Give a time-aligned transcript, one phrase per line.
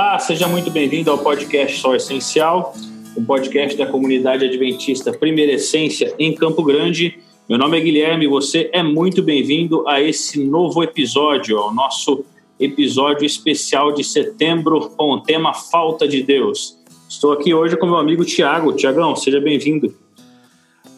[0.00, 2.72] Olá, seja muito bem-vindo ao podcast Só Essencial,
[3.16, 7.18] um podcast da comunidade adventista Primeira Essência em Campo Grande.
[7.48, 12.24] Meu nome é Guilherme e você é muito bem-vindo a esse novo episódio, ao nosso
[12.60, 16.78] episódio especial de setembro com o tema Falta de Deus.
[17.08, 18.72] Estou aqui hoje com meu amigo Tiago.
[18.74, 19.92] Tiagão, seja bem-vindo.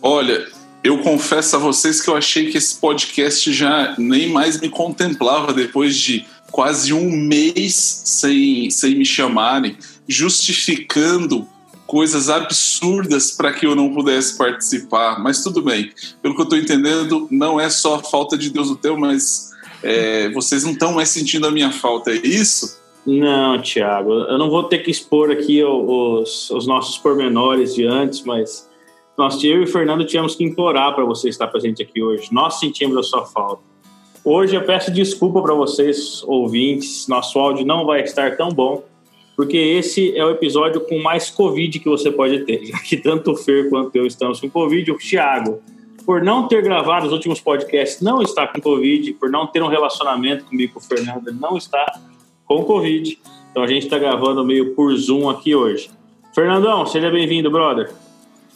[0.02, 0.46] Olha,
[0.84, 5.54] eu confesso a vocês que eu achei que esse podcast já nem mais me contemplava
[5.54, 11.46] depois de quase um mês sem, sem me chamarem, justificando
[11.86, 15.20] coisas absurdas para que eu não pudesse participar.
[15.20, 15.90] Mas tudo bem,
[16.22, 19.50] pelo que eu estou entendendo, não é só a falta de Deus no teu, mas
[19.82, 22.78] é, vocês não estão mais sentindo a minha falta, é isso?
[23.04, 28.22] Não, Tiago, eu não vou ter que expor aqui os, os nossos pormenores de antes,
[28.22, 28.68] mas
[29.16, 32.28] nós, eu e o Fernando, tivemos que implorar para você estar presente aqui hoje.
[32.30, 33.69] Nós sentimos a sua falta.
[34.24, 38.84] Hoje eu peço desculpa para vocês, ouvintes, nosso áudio não vai estar tão bom,
[39.34, 43.32] porque esse é o episódio com mais Covid que você pode ter, já que tanto
[43.32, 45.62] o Fer quanto eu estamos com Covid, o Thiago,
[46.04, 49.68] por não ter gravado os últimos podcasts, não está com Covid, por não ter um
[49.68, 51.98] relacionamento comigo com o Fernando, não está
[52.44, 53.18] com Covid.
[53.50, 55.90] Então a gente está gravando meio por Zoom aqui hoje.
[56.34, 57.90] Fernandão, seja bem-vindo, brother.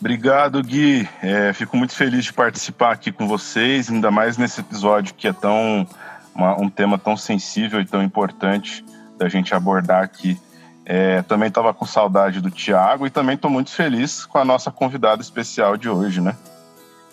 [0.00, 1.08] Obrigado, Gui.
[1.22, 5.32] É, fico muito feliz de participar aqui com vocês, ainda mais nesse episódio que é
[5.32, 5.86] tão
[6.34, 8.84] uma, um tema tão sensível e tão importante
[9.16, 10.38] da gente abordar aqui.
[10.86, 14.70] É, também estava com saudade do Tiago e também estou muito feliz com a nossa
[14.70, 16.36] convidada especial de hoje, né?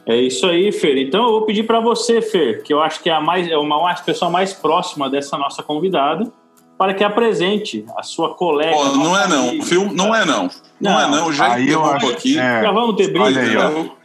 [0.06, 0.98] É isso aí, Fer.
[0.98, 3.58] Então eu vou pedir para você, Fer, que eu acho que é a mais é
[3.58, 6.30] uma, pessoa mais próxima dessa nossa convidada,
[6.78, 8.76] para que apresente a sua colega.
[8.76, 9.66] Oh, não é não, amiga.
[9.66, 10.50] filme não é não.
[10.82, 12.38] Não, não é não, já eu acho, aqui.
[12.38, 13.42] É, já vamos ter briga.
[13.42, 13.96] Aí, não,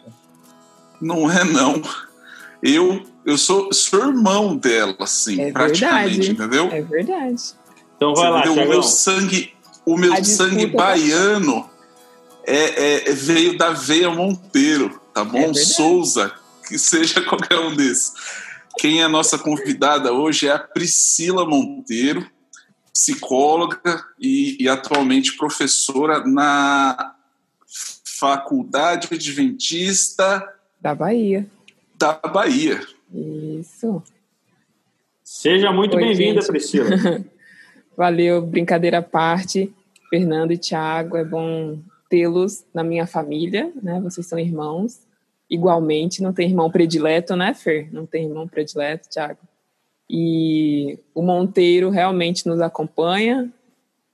[1.01, 1.83] não é não.
[2.63, 6.31] Eu eu sou, sou irmão dela, assim, é praticamente, verdade.
[6.31, 6.71] entendeu?
[6.71, 7.43] É verdade.
[7.97, 9.55] Então vai Você lá, O meu sangue,
[9.85, 11.69] o meu sangue baiano
[12.47, 15.51] é, é, veio da veia Monteiro, tá bom?
[15.51, 16.33] É Souza,
[16.69, 18.13] que seja qualquer um desses.
[18.79, 22.25] Quem é a nossa convidada hoje é a Priscila Monteiro
[22.97, 27.15] psicóloga e, e atualmente professora na
[28.19, 30.43] Faculdade Adventista
[30.81, 31.47] da Bahia.
[31.95, 32.81] Da Bahia.
[33.13, 34.03] Isso.
[35.23, 36.89] Seja muito bem-vinda, Priscila.
[37.95, 39.71] Valeu, brincadeira à parte.
[40.09, 44.01] Fernando e Tiago, é bom tê-los na minha família, né?
[44.01, 45.01] Vocês são irmãos.
[45.51, 47.93] Igualmente, não tem irmão predileto, né, Fer?
[47.93, 49.41] Não tem irmão predileto, Tiago.
[50.09, 53.53] E o Monteiro realmente nos acompanha.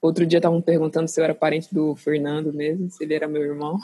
[0.00, 3.42] Outro dia estavam perguntando se eu era parente do Fernando mesmo, se ele era meu
[3.42, 3.78] irmão.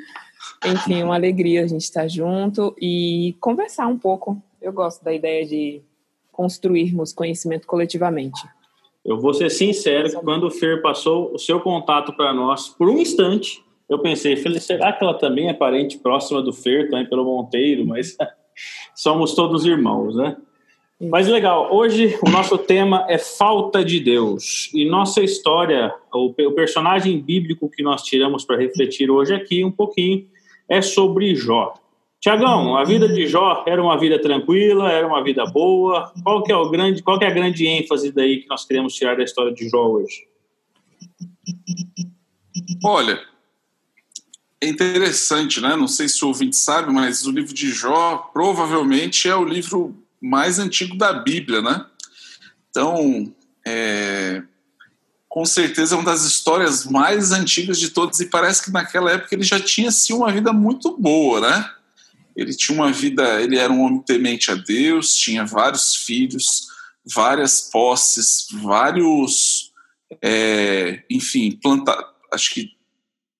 [0.66, 4.42] Enfim, uma alegria a gente estar junto e conversar um pouco.
[4.60, 5.80] Eu gosto da ideia de
[6.32, 8.40] construirmos conhecimento coletivamente.
[9.04, 12.98] Eu vou ser sincero quando o Fer passou o seu contato para nós, por um
[12.98, 17.86] instante, eu pensei, será que ela também é parente próxima do Fer, também pelo Monteiro?
[17.86, 18.16] Mas
[18.94, 20.36] somos todos irmãos, né?
[20.98, 24.70] Mas legal, hoje o nosso tema é falta de Deus.
[24.72, 30.26] E nossa história, o, personagem bíblico que nós tiramos para refletir hoje aqui um pouquinho
[30.66, 31.74] é sobre Jó.
[32.18, 36.10] Tiagão, a vida de Jó era uma vida tranquila, era uma vida boa.
[36.24, 38.94] Qual que é o grande, qual que é a grande ênfase daí que nós queremos
[38.94, 40.26] tirar da história de Jó hoje?
[42.82, 43.20] Olha,
[44.62, 45.76] é interessante, né?
[45.76, 49.94] Não sei se o ouvinte sabe, mas o livro de Jó provavelmente é o livro
[50.20, 51.86] mais antigo da Bíblia, né?
[52.70, 53.34] Então,
[53.66, 54.42] é,
[55.28, 59.34] com certeza é uma das histórias mais antigas de todas e parece que naquela época
[59.34, 61.70] ele já tinha sim uma vida muito boa, né?
[62.34, 66.68] Ele tinha uma vida, ele era um homem temente a Deus, tinha vários filhos,
[67.14, 69.72] várias posses, vários,
[70.22, 71.96] é, enfim, planta,
[72.32, 72.70] acho que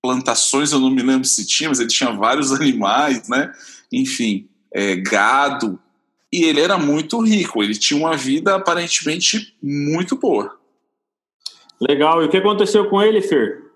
[0.01, 3.53] plantações eu não me lembro se tinha, mas ele tinha vários animais, né?
[3.91, 5.79] Enfim, é, gado,
[6.31, 10.57] e ele era muito rico, ele tinha uma vida aparentemente muito boa.
[11.79, 13.67] Legal, e o que aconteceu com ele, Fer?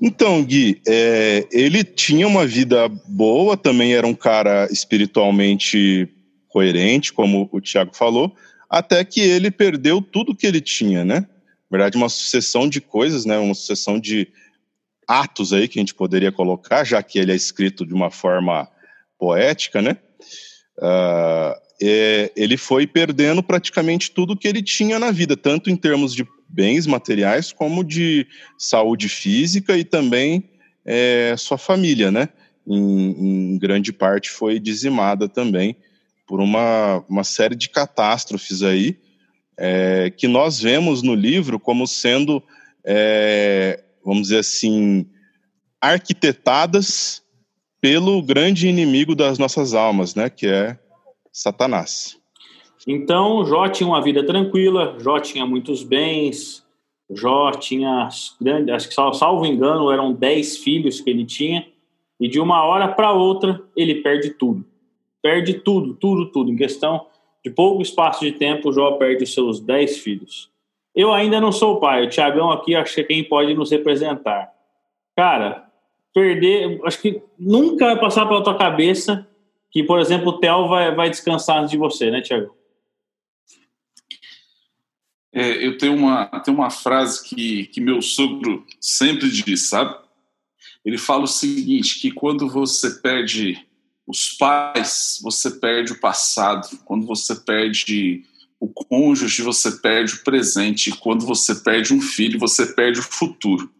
[0.00, 6.08] Então, Gui, é, ele tinha uma vida boa, também era um cara espiritualmente
[6.48, 8.34] coerente, como o Tiago falou,
[8.70, 11.26] até que ele perdeu tudo que ele tinha, né?
[11.70, 13.38] Na verdade, uma sucessão de coisas, né?
[13.38, 14.28] Uma sucessão de
[15.06, 18.68] atos aí que a gente poderia colocar, já que ele é escrito de uma forma
[19.18, 19.96] poética, né?
[20.78, 26.14] Uh, é, ele foi perdendo praticamente tudo que ele tinha na vida, tanto em termos
[26.14, 28.26] de bens materiais como de
[28.56, 30.50] saúde física e também
[30.84, 32.28] é, sua família, né?
[32.66, 35.76] Em, em, grande parte foi dizimada também
[36.26, 38.98] por uma, uma série de catástrofes aí
[39.56, 42.42] é, que nós vemos no livro como sendo
[42.84, 45.06] é, vamos dizer assim,
[45.80, 47.22] arquitetadas
[47.80, 50.78] pelo grande inimigo das nossas almas, né, que é
[51.32, 52.18] Satanás.
[52.86, 56.66] Então, Jó tinha uma vida tranquila, Jó tinha muitos bens,
[57.10, 61.66] Jó tinha, acho que salvo engano, eram dez filhos que ele tinha,
[62.18, 64.64] e de uma hora para outra ele perde tudo.
[65.22, 66.50] Perde tudo, tudo, tudo.
[66.50, 67.06] Em questão
[67.44, 70.50] de pouco espaço de tempo, Jó perde os seus dez filhos.
[70.94, 74.50] Eu ainda não sou pai, o Tiagão aqui acho que é quem pode nos representar.
[75.14, 75.68] Cara,
[76.14, 79.27] perder, acho que nunca vai passar pela tua cabeça
[79.70, 82.56] que, por exemplo, o Theo vai, vai descansar de você, né, Tiago?
[85.32, 89.96] É, eu tenho uma, tenho uma frase que, que meu sogro sempre diz, sabe?
[90.84, 93.66] Ele fala o seguinte, que quando você perde
[94.06, 96.66] os pais, você perde o passado.
[96.86, 98.24] Quando você perde
[98.58, 100.90] o cônjuge, você perde o presente.
[100.92, 103.70] Quando você perde um filho, você perde o futuro.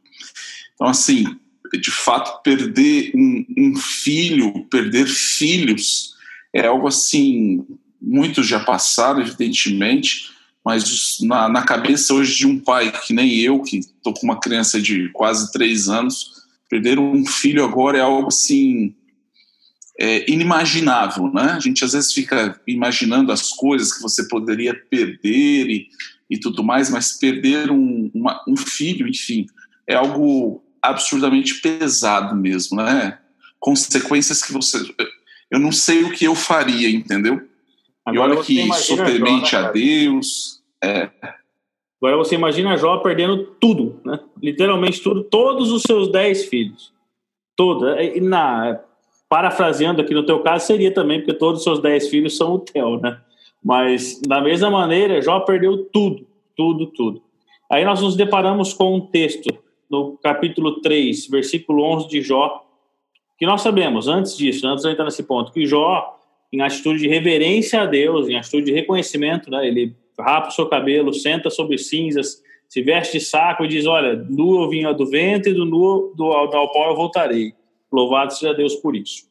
[0.75, 1.25] Então, assim,
[1.73, 6.15] de fato, perder um, um filho, perder filhos,
[6.53, 7.65] é algo assim,
[8.01, 10.31] muitos já passaram, evidentemente,
[10.65, 14.41] mas na, na, cabeça hoje de um pai que nem eu, que estou com uma
[14.41, 18.95] criança de quase três anos, perder um filho agora é algo assim
[19.99, 21.53] é, inimaginável, né?
[21.53, 25.89] A gente às vezes fica imaginando as coisas que você poderia perder e,
[26.31, 29.47] e tudo mais, mas perder um, uma, um filho, enfim,
[29.87, 33.19] é algo absurdamente pesado mesmo, né?
[33.59, 34.79] Consequências que você.
[35.51, 37.41] Eu não sei o que eu faria, entendeu?
[38.05, 40.63] Agora e olha que sou temente a Deus.
[40.83, 41.11] É.
[42.01, 44.21] Agora você imagina Jó perdendo tudo, né?
[44.43, 46.93] Literalmente tudo, todos os seus dez filhos.
[47.57, 47.97] Toda.
[48.21, 48.81] Na,
[49.29, 52.59] parafraseando aqui no teu caso, seria também, porque todos os seus dez filhos são o
[52.61, 53.21] Theo, né?
[53.63, 56.27] Mas, da mesma maneira, Jó perdeu tudo,
[56.57, 57.23] tudo, tudo.
[57.71, 59.53] Aí nós nos deparamos com um texto
[59.91, 62.65] no capítulo 3, versículo 11 de Jó,
[63.39, 66.17] que nós sabemos, antes disso, antes de entrar nesse ponto, que Jó,
[66.53, 70.67] em atitude de reverência a Deus, em atitude de reconhecimento, né, ele rapa o seu
[70.67, 75.07] cabelo, senta sobre cinzas, se veste de saco e diz, olha, nu eu vim do
[75.07, 77.55] ventre, do nu do, ao pó eu voltarei.
[77.91, 79.27] Louvado seja Deus por isso.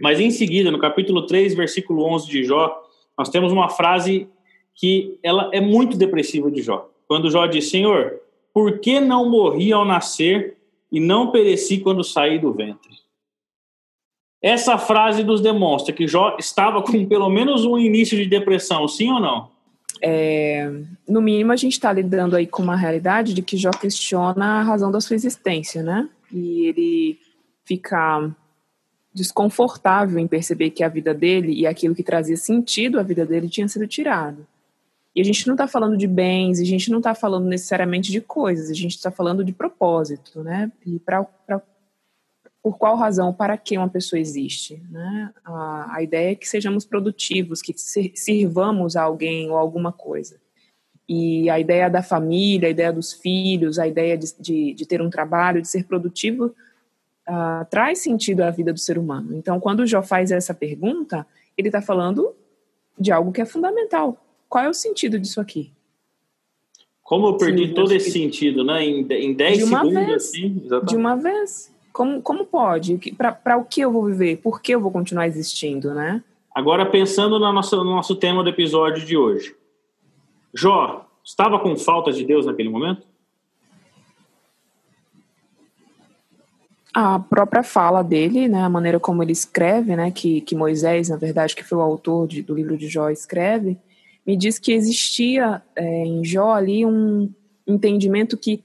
[0.00, 2.82] Mas em seguida, no capítulo 3, versículo 11 de Jó,
[3.18, 4.26] nós temos uma frase
[4.74, 6.88] que ela é muito depressiva de Jó.
[7.06, 8.20] Quando Jó diz, Senhor,
[8.52, 10.56] por que não morri ao nascer
[10.90, 12.92] e não pereci quando saí do ventre?
[14.42, 19.10] Essa frase nos demonstra que Jó estava com pelo menos um início de depressão, sim
[19.10, 19.48] ou não?
[20.02, 20.68] É,
[21.08, 24.62] no mínimo, a gente está lidando aí com uma realidade de que Jó questiona a
[24.62, 26.08] razão da sua existência, né?
[26.32, 27.18] E ele
[27.64, 28.28] fica
[29.14, 33.48] desconfortável em perceber que a vida dele e aquilo que trazia sentido à vida dele
[33.48, 34.44] tinha sido tirado.
[35.14, 38.20] E a gente não está falando de bens, a gente não está falando necessariamente de
[38.20, 40.72] coisas, a gente está falando de propósito, né?
[40.86, 41.60] E pra, pra,
[42.62, 45.30] por qual razão, para que uma pessoa existe, né?
[45.44, 50.40] A, a ideia é que sejamos produtivos, que sirvamos a alguém ou alguma coisa.
[51.06, 55.02] E a ideia da família, a ideia dos filhos, a ideia de, de, de ter
[55.02, 56.54] um trabalho, de ser produtivo,
[57.28, 59.36] uh, traz sentido à vida do ser humano.
[59.36, 61.26] Então, quando o Jó faz essa pergunta,
[61.58, 62.34] ele está falando
[62.98, 64.18] de algo que é fundamental
[64.52, 65.72] qual é o sentido disso aqui?
[67.02, 68.84] Como eu perdi Sim, todo esse sentido, né?
[68.84, 70.60] Em, em 10 segundos, vez, assim?
[70.62, 70.90] Exatamente.
[70.90, 71.74] De uma vez.
[71.90, 72.98] Como, como pode?
[73.16, 74.42] Para o que eu vou viver?
[74.42, 76.22] Por que eu vou continuar existindo, né?
[76.54, 79.56] Agora, pensando no nosso, no nosso tema do episódio de hoje.
[80.52, 83.06] Jó, estava com falta de Deus naquele momento?
[86.92, 91.16] A própria fala dele, né, a maneira como ele escreve, né, que, que Moisés, na
[91.16, 93.78] verdade, que foi o autor de, do livro de Jó, escreve,
[94.26, 97.30] me diz que existia é, em Jó ali um
[97.66, 98.62] entendimento que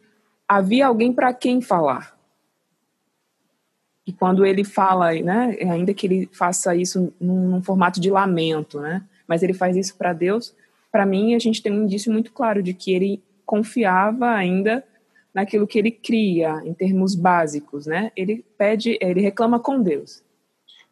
[0.47, 2.17] havia alguém para quem falar.
[4.05, 8.79] E quando ele fala, né, ainda que ele faça isso num, num formato de lamento,
[8.79, 10.55] né, mas ele faz isso para Deus,
[10.91, 14.83] para mim a gente tem um indício muito claro de que ele confiava ainda
[15.33, 18.11] naquilo que ele cria em termos básicos, né?
[18.15, 20.23] Ele pede, ele reclama com Deus.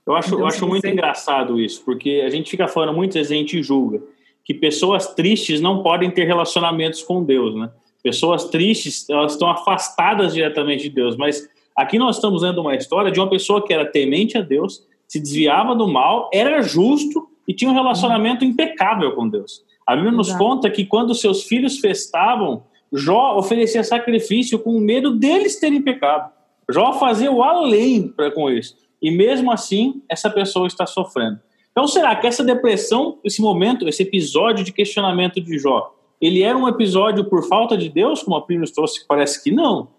[0.05, 3.31] Eu acho, então, eu acho muito engraçado isso, porque a gente fica falando muitas vezes
[3.31, 4.03] a gente julga
[4.46, 7.72] que pessoas tristes não podem ter relacionamentos com Deus, né?
[8.04, 13.12] Pessoas tristes, elas estão afastadas diretamente de Deus, mas aqui nós estamos vendo uma história
[13.12, 17.54] de uma pessoa que era temente a Deus, se desviava do mal, era justo e
[17.54, 19.64] tinha um relacionamento impecável com Deus.
[19.86, 20.44] A Bíblia nos Exato.
[20.44, 26.32] conta que quando seus filhos festavam, Jó oferecia sacrifício com medo deles terem pecado.
[26.70, 28.75] Jó fazia o além com isso.
[29.02, 31.40] E mesmo assim, essa pessoa está sofrendo.
[31.75, 36.58] Então, será que essa depressão, esse momento, esse episódio de questionamento de Jó, ele era
[36.58, 39.05] um episódio por falta de Deus, como a Primos trouxe?
[39.05, 39.89] Parece que não.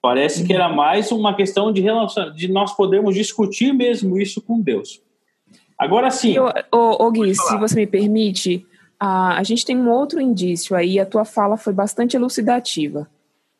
[0.00, 4.58] Parece que era mais uma questão de, relação, de nós podermos discutir mesmo isso com
[4.62, 5.02] Deus.
[5.78, 6.36] Agora sim.
[6.72, 8.64] Ô, Gui, se você me permite,
[8.98, 13.06] a, a gente tem um outro indício aí, a tua fala foi bastante elucidativa.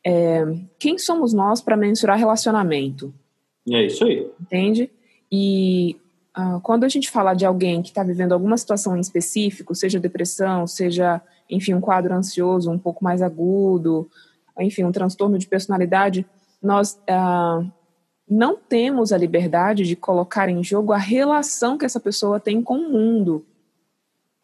[0.02, 0.46] É,
[0.78, 3.12] quem somos nós para mensurar relacionamento?
[3.70, 4.26] É isso aí.
[4.40, 4.88] Entende?
[5.30, 5.96] E
[6.62, 10.66] quando a gente fala de alguém que está vivendo alguma situação em específico, seja depressão,
[10.66, 14.10] seja, enfim, um quadro ansioso um pouco mais agudo,
[14.58, 16.26] enfim, um transtorno de personalidade,
[16.62, 17.70] nós uh,
[18.28, 22.78] não temos a liberdade de colocar em jogo a relação que essa pessoa tem com
[22.78, 23.44] o mundo,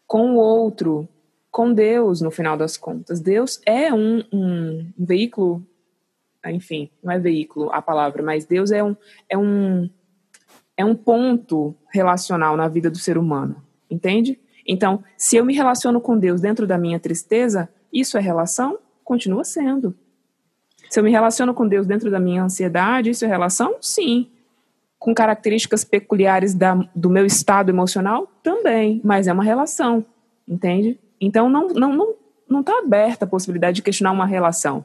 [0.07, 1.09] com o outro,
[1.51, 3.21] com Deus, no final das contas.
[3.21, 5.63] Deus é um, um veículo,
[6.47, 8.97] enfim, não é veículo a palavra, mas Deus é um,
[9.29, 9.91] é um,
[10.77, 13.57] é um ponto relacional na vida do ser humano,
[13.91, 14.39] entende?
[14.67, 18.79] Então, se eu me relaciono com Deus dentro da minha tristeza, isso é relação?
[19.05, 19.95] Continua sendo.
[20.89, 23.77] Se eu me relaciono com Deus dentro da minha ansiedade, isso é relação?
[23.81, 24.29] Sim.
[24.99, 28.31] Com características peculiares da, do meu estado emocional?
[28.43, 29.01] Também.
[29.03, 30.05] Mas é uma relação,
[30.47, 30.99] entende?
[31.21, 32.15] Então não não não
[32.49, 34.85] não está aberta a possibilidade de questionar uma relação.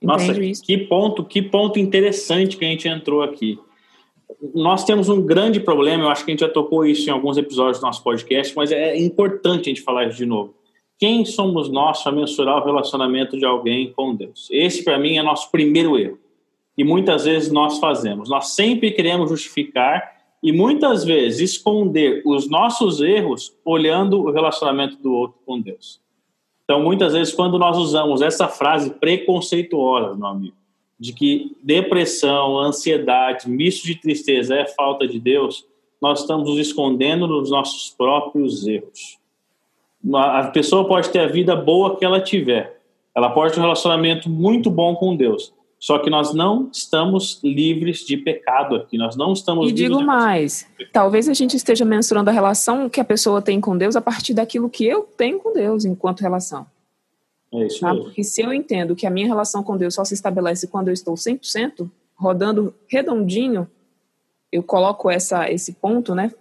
[0.00, 0.62] Nossa, isso?
[0.62, 3.58] que ponto que ponto interessante que a gente entrou aqui.
[4.54, 7.36] Nós temos um grande problema, eu acho que a gente já tocou isso em alguns
[7.36, 10.54] episódios do nosso podcast, mas é importante a gente falar isso de novo
[11.00, 14.48] quem somos nós para mensurar o relacionamento de alguém com Deus?
[14.50, 16.18] Esse, para mim, é nosso primeiro erro.
[16.76, 18.28] E muitas vezes nós fazemos.
[18.28, 25.10] Nós sempre queremos justificar e muitas vezes esconder os nossos erros olhando o relacionamento do
[25.10, 26.02] outro com Deus.
[26.64, 30.56] Então, muitas vezes, quando nós usamos essa frase preconceituosa, meu amigo,
[31.00, 35.66] de que depressão, ansiedade, misto de tristeza é falta de Deus,
[36.00, 39.18] nós estamos nos escondendo nos nossos próprios erros
[40.14, 42.80] a pessoa pode ter a vida boa que ela tiver.
[43.14, 45.52] Ela pode ter um relacionamento muito bom com Deus.
[45.78, 48.98] Só que nós não estamos livres de pecado aqui.
[48.98, 53.04] Nós não estamos E digo mais, talvez a gente esteja mensurando a relação que a
[53.04, 56.66] pessoa tem com Deus a partir daquilo que eu tenho com Deus enquanto relação.
[57.52, 57.94] É isso tá?
[57.94, 60.94] Porque se eu entendo que a minha relação com Deus só se estabelece quando eu
[60.94, 63.68] estou 100%, rodando redondinho,
[64.52, 66.32] eu coloco essa, esse ponto, né?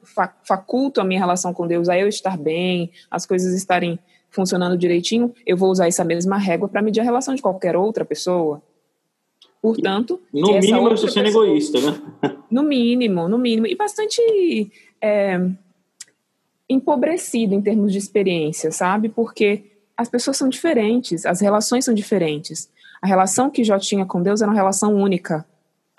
[0.44, 4.00] Faculto a minha relação com Deus a eu estar bem, as coisas estarem
[4.30, 8.06] funcionando direitinho, eu vou usar essa mesma régua para medir a relação de qualquer outra
[8.06, 8.62] pessoa.
[9.62, 12.02] Portanto, no mínimo eu estou sendo pessoa, egoísta, né?
[12.50, 13.68] No mínimo, no mínimo.
[13.68, 15.40] E bastante é,
[16.68, 19.08] empobrecido em termos de experiência, sabe?
[19.10, 19.66] Porque
[20.00, 22.70] as pessoas são diferentes, as relações são diferentes.
[23.02, 25.46] A relação que Jó tinha com Deus era uma relação única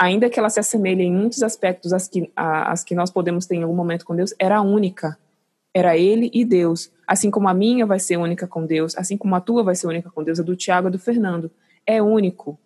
[0.01, 3.57] ainda que ela se assemelhe em muitos aspectos às que, às que nós podemos ter
[3.57, 5.19] em algum momento com Deus, era única.
[5.75, 6.91] Era ele e Deus.
[7.07, 9.89] Assim como a minha vai ser única com Deus, assim como a tua vai ser
[9.89, 11.51] única com Deus, a do Tiago, a do Fernando.
[11.87, 12.59] É único.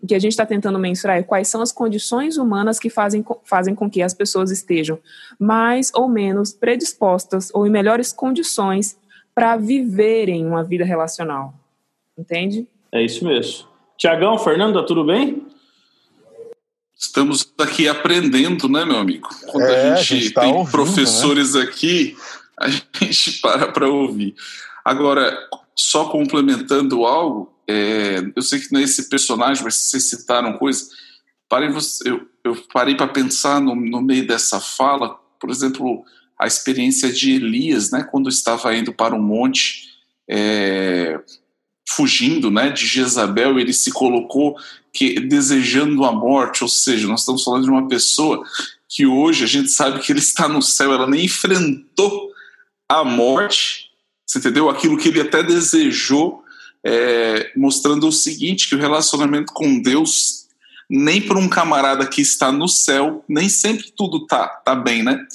[0.00, 3.24] O que a gente está tentando mensurar é quais são as condições humanas que fazem,
[3.42, 5.00] fazem com que as pessoas estejam
[5.40, 8.96] mais ou menos predispostas ou em melhores condições
[9.36, 11.52] para viverem uma vida relacional.
[12.16, 12.66] Entende?
[12.90, 13.68] É isso mesmo.
[13.98, 15.46] Tiagão, Fernando, tá tudo bem?
[16.96, 19.28] Estamos aqui aprendendo, né, meu amigo?
[19.48, 21.60] Quando é, a, gente a gente tá tem ouvindo, professores né?
[21.60, 22.16] aqui,
[22.58, 24.34] a gente para para ouvir.
[24.82, 25.38] Agora,
[25.74, 30.88] só complementando algo, é, eu sei que nesse personagem, mas vocês citaram coisas,
[31.46, 31.68] parei,
[32.06, 36.06] eu, eu parei para pensar no, no meio dessa fala, por exemplo,
[36.38, 39.88] a experiência de Elias, né, quando estava indo para um monte,
[40.28, 41.18] é,
[41.88, 44.56] fugindo né, de Jezabel, ele se colocou
[44.92, 48.44] que, desejando a morte, ou seja, nós estamos falando de uma pessoa
[48.88, 52.30] que hoje a gente sabe que ele está no céu, ela nem enfrentou
[52.88, 53.90] a morte,
[54.26, 54.68] você entendeu?
[54.68, 56.42] Aquilo que ele até desejou,
[56.84, 60.46] é, mostrando o seguinte, que o relacionamento com Deus,
[60.88, 65.26] nem para um camarada que está no céu, nem sempre tudo tá, tá bem, né?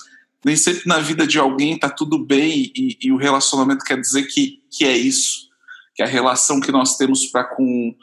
[0.44, 4.24] Nem sempre na vida de alguém tá tudo bem e, e o relacionamento quer dizer
[4.24, 5.52] que, que é isso
[5.96, 7.96] que a relação que nós temos para com,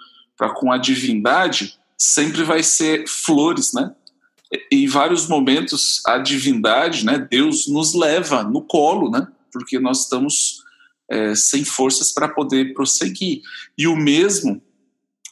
[0.56, 3.92] com a divindade sempre vai ser flores, né?
[4.70, 9.26] Em vários momentos, a divindade, né, Deus nos leva no colo, né?
[9.52, 10.62] Porque nós estamos
[11.10, 13.42] é, sem forças para poder prosseguir.
[13.76, 14.62] E o mesmo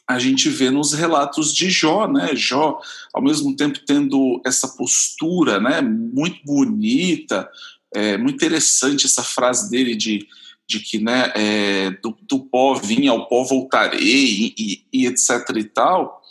[0.07, 2.35] a gente vê nos relatos de Jó, né?
[2.35, 2.79] Jó,
[3.13, 7.49] ao mesmo tempo tendo essa postura, né, muito bonita,
[7.93, 10.27] é muito interessante essa frase dele de
[10.67, 15.31] de que né, é, do, do, pó vim ao pó voltarei e, e, e, etc
[15.55, 16.21] e tal,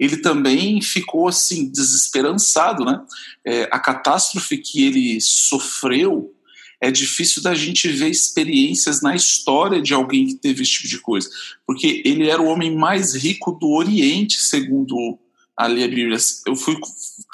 [0.00, 3.00] ele também ficou assim desesperançado, né?
[3.46, 6.33] É, a catástrofe que ele sofreu
[6.80, 10.98] é difícil da gente ver experiências na história de alguém que teve esse tipo de
[10.98, 11.30] coisa.
[11.66, 15.18] Porque ele era o homem mais rico do Oriente, segundo
[15.56, 16.18] ali a Bíblia.
[16.46, 16.76] Eu fui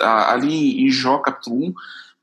[0.00, 1.74] ali em Jó, capítulo 1,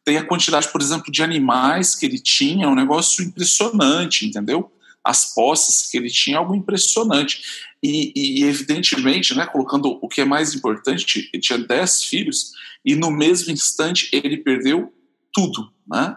[0.06, 4.72] tem a quantidade, por exemplo, de animais que ele tinha, é um negócio impressionante, entendeu?
[5.04, 7.42] As posses que ele tinha, algo impressionante.
[7.84, 12.54] E, e, evidentemente, né, colocando o que é mais importante, ele tinha dez filhos,
[12.86, 14.94] e no mesmo instante ele perdeu
[15.34, 16.16] tudo, né?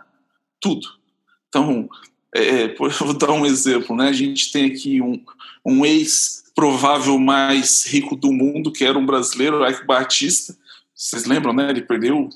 [0.61, 0.87] Tudo.
[1.49, 1.89] Então,
[2.35, 4.09] é, é vou dar um exemplo, né?
[4.09, 5.23] A gente tem aqui um,
[5.65, 10.57] um ex-provável mais rico do mundo, que era um brasileiro, Ike Batista.
[10.95, 11.71] Vocês lembram, né?
[11.71, 12.29] Ele perdeu,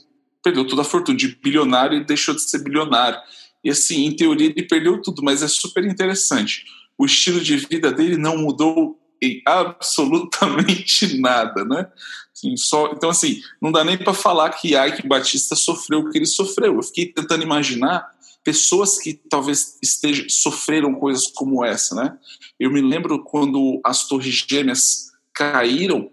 [0.43, 3.19] perdeu toda a fortuna de bilionário e deixou de ser bilionário.
[3.63, 6.65] E assim, em teoria, ele perdeu tudo, mas é super interessante.
[6.99, 11.87] O estilo de vida dele não mudou em absolutamente nada, né?
[12.33, 16.19] Assim, só, então, assim, não dá nem para falar que Ike Batista sofreu o que
[16.19, 16.75] ele sofreu.
[16.75, 18.14] Eu fiquei tentando imaginar
[18.45, 22.17] pessoas que talvez estejam sofreram coisas como essa, né?
[22.61, 26.11] Eu me lembro quando as torres gêmeas caíram,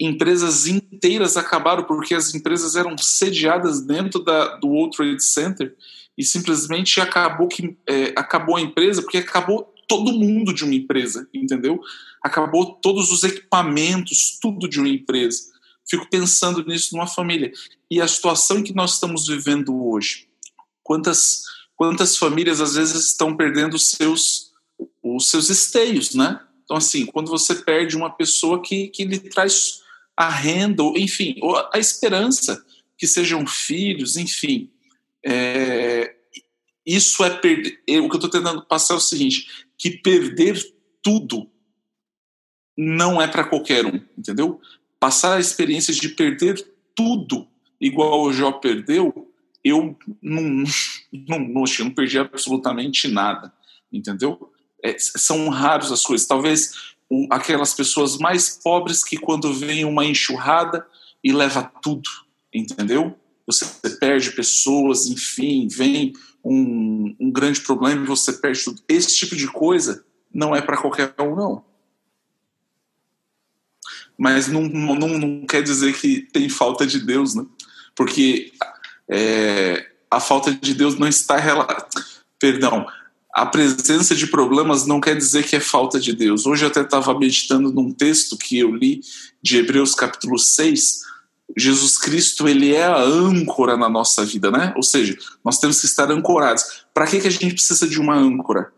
[0.00, 5.76] empresas inteiras acabaram porque as empresas eram sediadas dentro da, do World Trade Center
[6.16, 11.28] e simplesmente acabou que é, acabou a empresa porque acabou todo mundo de uma empresa,
[11.34, 11.80] entendeu?
[12.22, 15.52] Acabou todos os equipamentos, tudo de uma empresa.
[15.86, 17.52] Fico pensando nisso numa família
[17.90, 20.28] e a situação que nós estamos vivendo hoje.
[20.82, 21.42] Quantas
[21.76, 24.52] quantas famílias às vezes estão perdendo os seus,
[25.02, 26.40] os seus esteios, né?
[26.64, 29.82] Então, assim, quando você perde uma pessoa que, que lhe traz
[30.16, 32.64] a renda, ou, enfim, ou a esperança
[32.96, 34.70] que sejam filhos, enfim.
[35.24, 36.14] É,
[36.86, 37.80] isso é perder.
[38.00, 40.58] O que eu estou tentando passar é o seguinte: que perder
[41.02, 41.50] tudo
[42.76, 44.60] não é para qualquer um, entendeu?
[44.98, 47.46] Passar a experiência de perder tudo,
[47.80, 49.32] igual o Jó perdeu,
[49.64, 50.42] eu não,
[51.10, 53.52] não, não, não perdi absolutamente nada,
[53.92, 54.52] entendeu?
[54.82, 56.26] É, são raros as coisas.
[56.26, 60.86] Talvez um, aquelas pessoas mais pobres que quando vem uma enxurrada
[61.22, 62.08] e leva tudo,
[62.52, 63.18] entendeu?
[63.46, 63.66] Você
[63.98, 66.12] perde pessoas, enfim, vem
[66.44, 68.82] um, um grande problema e você perde tudo.
[68.86, 71.64] Esse tipo de coisa não é para qualquer um, não.
[74.16, 77.44] Mas não, não, não quer dizer que tem falta de Deus, né?
[77.96, 78.52] Porque
[79.10, 81.88] é, a falta de Deus não está relacionada.
[82.38, 82.86] Perdão,
[83.34, 86.46] a presença de problemas não quer dizer que é falta de Deus.
[86.46, 89.00] Hoje eu até estava meditando num texto que eu li
[89.42, 91.02] de Hebreus capítulo 6.
[91.56, 94.72] Jesus Cristo, ele é a âncora na nossa vida, né?
[94.76, 96.84] Ou seja, nós temos que estar ancorados.
[96.92, 98.72] Para que, que a gente precisa de uma âncora?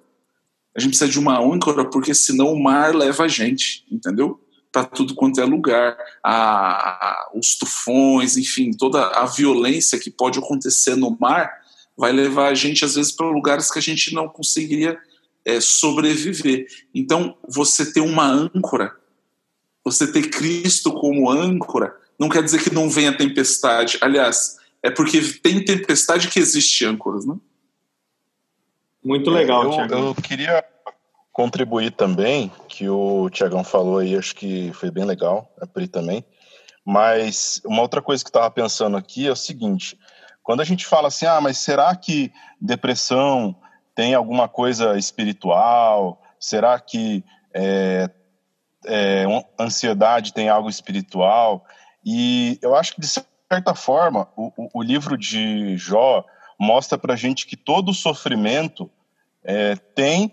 [0.75, 4.41] A gente precisa de uma âncora porque senão o mar leva a gente, entendeu?
[4.77, 10.39] Para tudo quanto é lugar, a, a, os tufões, enfim, toda a violência que pode
[10.39, 11.51] acontecer no mar
[11.97, 14.99] vai levar a gente, às vezes, para lugares que a gente não conseguiria
[15.47, 16.67] é, sobreviver.
[16.95, 18.95] Então, você ter uma âncora,
[19.83, 23.97] você ter Cristo como âncora, não quer dizer que não venha tempestade.
[24.03, 27.35] Aliás, é porque tem tempestade que existe âncoras, né?
[29.03, 30.63] Muito legal, eu, eu queria
[31.37, 36.25] contribuir também, que o Tiagão falou aí, acho que foi bem legal, a Pri também.
[36.83, 39.99] Mas uma outra coisa que eu estava pensando aqui é o seguinte:
[40.43, 43.55] quando a gente fala assim, ah, mas será que depressão
[43.95, 46.23] tem alguma coisa espiritual?
[46.41, 47.23] Será que
[47.53, 48.09] é,
[48.87, 49.25] é,
[49.61, 51.67] ansiedade tem algo espiritual?
[52.03, 56.25] E eu acho que, de certa forma, o, o, livro de Jó
[56.59, 58.91] mostra para gente que todo sofrimento
[59.45, 60.33] é, tem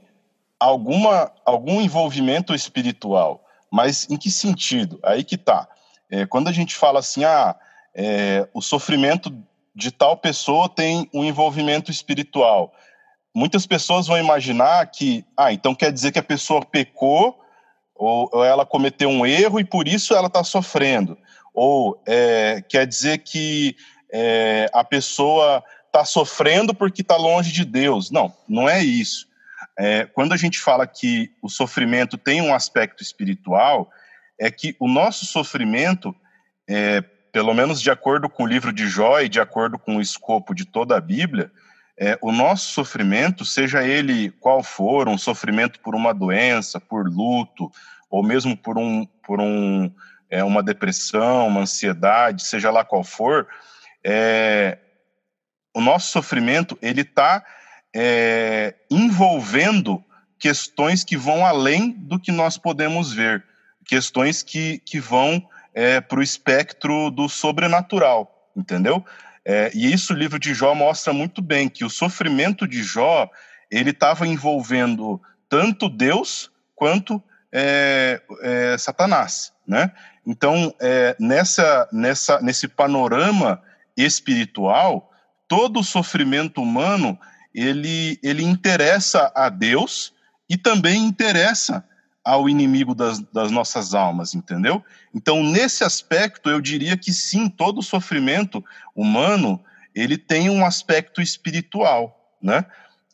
[0.63, 3.43] alguma, algum envolvimento espiritual.
[3.69, 4.99] Mas em que sentido?
[5.03, 5.67] Aí que tá.
[6.09, 7.55] É, quando a gente fala assim, ah,
[7.93, 9.35] é, o sofrimento
[9.75, 12.73] de tal pessoa tem um envolvimento espiritual.
[13.35, 17.39] Muitas pessoas vão imaginar que, ah, então quer dizer que a pessoa pecou
[17.95, 21.17] ou, ou ela cometeu um erro e por isso ela está sofrendo.
[21.53, 23.75] Ou é, quer dizer que
[24.11, 28.11] é, a pessoa está sofrendo porque está longe de Deus.
[28.11, 29.27] Não, não é isso.
[29.77, 33.89] É, quando a gente fala que o sofrimento tem um aspecto espiritual,
[34.39, 36.15] é que o nosso sofrimento,
[36.67, 40.01] é, pelo menos de acordo com o livro de Jó e de acordo com o
[40.01, 41.51] escopo de toda a Bíblia,
[41.97, 47.71] é, o nosso sofrimento, seja ele qual for, um sofrimento por uma doença, por luto,
[48.09, 49.91] ou mesmo por, um, por um,
[50.29, 53.47] é, uma depressão, uma ansiedade, seja lá qual for,
[54.03, 54.77] é,
[55.73, 57.43] o nosso sofrimento ele está
[57.93, 60.03] é, envolvendo
[60.39, 63.43] questões que vão além do que nós podemos ver,
[63.85, 69.05] questões que, que vão é, para o espectro do sobrenatural, entendeu?
[69.45, 73.29] É, e isso o livro de Jó mostra muito bem, que o sofrimento de Jó,
[73.69, 79.91] ele estava envolvendo tanto Deus quanto é, é, Satanás, né?
[80.25, 83.61] Então, é, nessa, nessa, nesse panorama
[83.95, 85.11] espiritual,
[85.47, 87.19] todo o sofrimento humano,
[87.53, 90.13] ele, ele interessa a Deus
[90.49, 91.85] e também interessa
[92.23, 94.83] ao inimigo das, das nossas almas, entendeu?
[95.13, 98.63] Então, nesse aspecto, eu diria que sim, todo sofrimento
[98.95, 99.61] humano
[99.93, 102.65] ele tem um aspecto espiritual, né?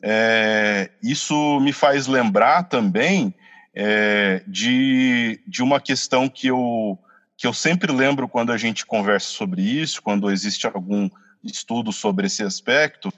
[0.02, 3.34] É, isso me faz lembrar também
[3.74, 6.98] é, de, de uma questão que eu,
[7.36, 11.10] que eu sempre lembro quando a gente conversa sobre isso, quando existe algum
[11.44, 13.12] estudo sobre esse aspecto.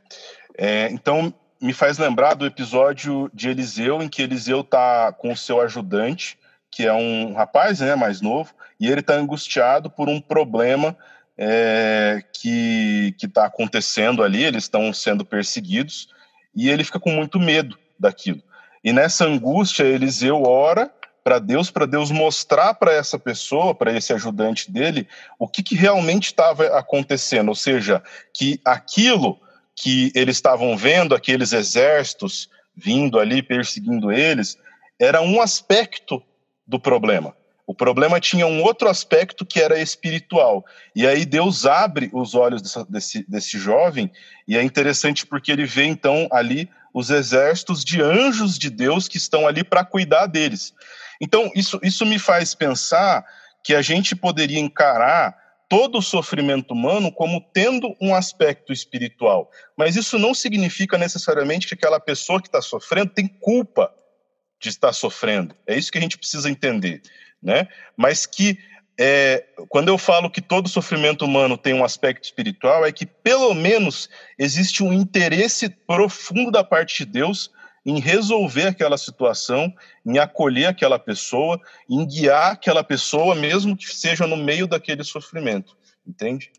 [0.65, 5.37] É, então, me faz lembrar do episódio de Eliseu, em que Eliseu está com o
[5.37, 6.39] seu ajudante,
[6.71, 10.97] que é um rapaz né, mais novo, e ele está angustiado por um problema
[11.37, 16.11] é, que está acontecendo ali, eles estão sendo perseguidos,
[16.55, 18.41] e ele fica com muito medo daquilo.
[18.85, 20.95] E nessa angústia, Eliseu ora
[21.25, 25.09] para Deus, para Deus mostrar para essa pessoa, para esse ajudante dele,
[25.41, 28.01] o que, que realmente estava acontecendo, ou seja,
[28.33, 29.42] que aquilo
[29.75, 34.57] que eles estavam vendo, aqueles exércitos vindo ali perseguindo eles,
[34.99, 36.23] era um aspecto
[36.67, 37.35] do problema.
[37.67, 40.65] O problema tinha um outro aspecto que era espiritual.
[40.95, 44.11] E aí Deus abre os olhos dessa, desse, desse jovem,
[44.47, 49.17] e é interessante porque ele vê então ali os exércitos de anjos de Deus que
[49.17, 50.75] estão ali para cuidar deles.
[51.21, 53.25] Então, isso, isso me faz pensar
[53.63, 55.37] que a gente poderia encarar
[55.73, 59.51] todo o sofrimento humano como tendo um aspecto espiritual.
[59.75, 63.91] Mas isso não significa necessariamente que aquela pessoa que está sofrendo tem culpa
[64.61, 65.57] de estar sofrendo.
[65.67, 67.01] É isso que a gente precisa entender.
[67.43, 67.69] Né?
[67.97, 68.59] Mas que
[69.01, 73.55] é, quando eu falo que todo sofrimento humano tem um aspecto espiritual, é que pelo
[73.55, 77.51] menos existe um interesse profundo da parte de Deus
[77.85, 79.73] em resolver aquela situação,
[80.07, 85.77] em acolher aquela pessoa, em guiar aquela pessoa, mesmo que seja no meio daquele sofrimento.
[86.07, 86.51] Entende?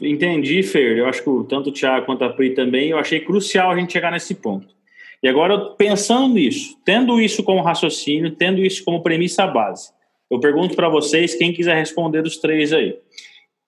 [0.00, 0.98] Entendi, Fer.
[0.98, 3.92] Eu acho que tanto o Tiago quanto a Pri também, eu achei crucial a gente
[3.92, 4.74] chegar nesse ponto.
[5.22, 9.90] E agora, pensando nisso, tendo isso como raciocínio, tendo isso como premissa base,
[10.30, 12.98] eu pergunto para vocês, quem quiser responder dos três aí.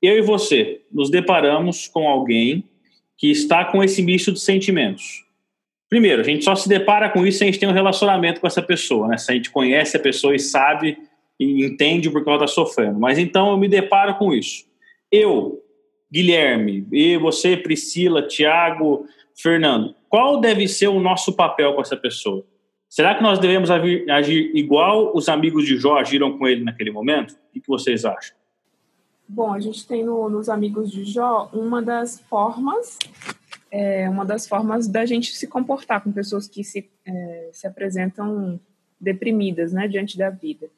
[0.03, 2.65] Eu e você nos deparamos com alguém
[3.17, 5.25] que está com esse misto de sentimentos.
[5.89, 8.47] Primeiro, a gente só se depara com isso se a gente tem um relacionamento com
[8.47, 9.17] essa pessoa, né?
[9.17, 10.99] Se a gente conhece a pessoa e sabe
[11.41, 12.99] e entende porque ela está sofrendo.
[12.99, 14.67] Mas então eu me deparo com isso.
[15.11, 15.63] Eu,
[16.13, 22.45] Guilherme, e você, Priscila, Tiago, Fernando, qual deve ser o nosso papel com essa pessoa?
[22.89, 27.33] Será que nós devemos agir igual os amigos de Jó agiram com ele naquele momento?
[27.55, 28.37] O que vocês acham?
[29.29, 32.99] Bom, a gente tem no, nos amigos de Jó uma das formas
[33.71, 38.59] é uma das formas da gente se comportar com pessoas que se, é, se apresentam
[39.01, 40.69] deprimidas né, diante da vida.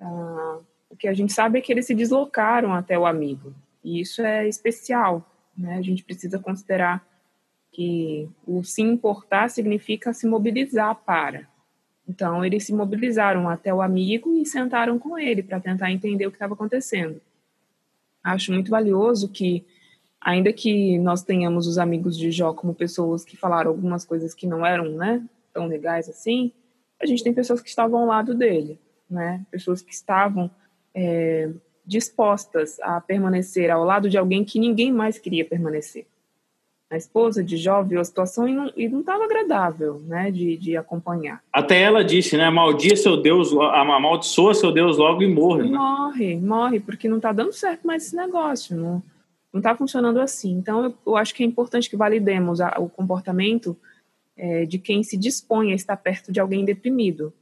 [0.00, 0.58] Ah,
[0.90, 4.22] o que a gente sabe é que eles se deslocaram até o amigo, e isso
[4.22, 5.30] é especial.
[5.56, 5.76] Né?
[5.76, 7.06] A gente precisa considerar
[7.70, 11.46] que o se importar significa se mobilizar para.
[12.08, 16.30] Então, eles se mobilizaram até o amigo e sentaram com ele para tentar entender o
[16.30, 17.20] que estava acontecendo.
[18.22, 19.64] Acho muito valioso que
[20.26, 24.44] ainda que nós tenhamos os amigos de Jó como pessoas que falaram algumas coisas que
[24.44, 25.22] não eram, né,
[25.54, 26.50] tão legais assim,
[27.00, 28.76] a gente tem pessoas que estavam ao lado dele,
[29.08, 30.50] né, pessoas que estavam
[30.92, 31.48] é,
[31.86, 36.06] dispostas a permanecer ao lado de alguém que ninguém mais queria permanecer.
[36.90, 41.40] A esposa de Jó viu a situação e não estava agradável, né, de, de acompanhar.
[41.52, 45.70] Até ela disse, né, maldia seu Deus, amaldiçoa seu Deus logo e morre.
[45.70, 45.78] Né?
[45.78, 49.00] Morre, morre, porque não está dando certo mais esse negócio, não
[49.56, 50.52] não está funcionando assim.
[50.52, 53.76] Então, eu, acho que é importante que validemos a, o comportamento
[54.36, 57.32] é, de quem se dispõe a estar perto de alguém deprimido,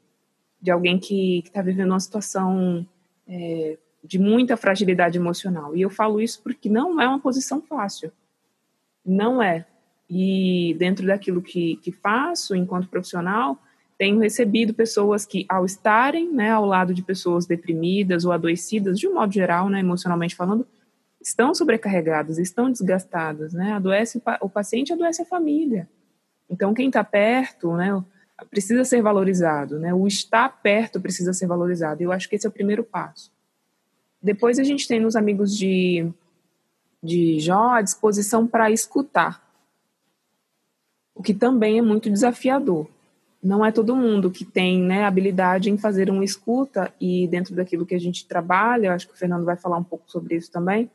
[0.62, 2.86] de alguém que está vivendo uma situação
[3.26, 5.76] é, de muita fragilidade emocional.
[5.76, 8.12] E eu falo isso porque não é uma posição fácil.
[9.04, 9.66] Não é.
[10.08, 13.58] E dentro daquilo que, que faço enquanto profissional,
[13.98, 19.08] tenho recebido pessoas que, ao estarem né, ao lado de pessoas deprimidas ou adoecidas, de
[19.08, 20.64] um modo geral, né, emocionalmente falando,
[21.24, 23.72] estão sobrecarregados, estão desgastados, né?
[23.72, 25.88] Adoece o paciente, adoece a família.
[26.50, 28.04] Então, quem está perto, né,
[28.50, 29.94] precisa ser valorizado, né?
[29.94, 32.02] O estar perto precisa ser valorizado.
[32.02, 33.32] Eu acho que esse é o primeiro passo.
[34.22, 36.10] Depois a gente tem nos amigos de,
[37.02, 39.42] de Jó a disposição para escutar,
[41.14, 42.86] o que também é muito desafiador.
[43.42, 47.86] Não é todo mundo que tem né, habilidade em fazer uma escuta, e dentro daquilo
[47.86, 50.90] que a gente trabalha, acho que o Fernando vai falar um pouco sobre isso também,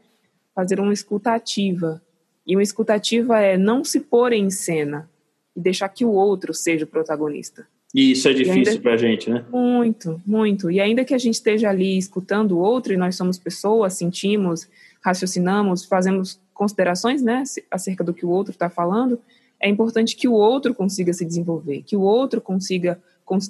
[0.54, 2.02] fazer uma escutativa.
[2.46, 5.10] E uma escutativa é não se pôr em cena
[5.56, 7.68] e deixar que o outro seja o protagonista.
[7.94, 9.44] E isso é difícil para a gente, né?
[9.52, 10.70] Muito, muito.
[10.70, 14.68] E ainda que a gente esteja ali escutando o outro, e nós somos pessoas, sentimos,
[15.02, 19.20] raciocinamos, fazemos considerações né, acerca do que o outro está falando,
[19.60, 23.02] é importante que o outro consiga se desenvolver, que o outro consiga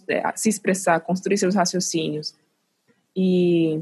[0.08, 2.34] é, se expressar, construir seus raciocínios.
[3.16, 3.82] E